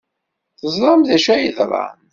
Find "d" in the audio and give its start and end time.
1.07-1.09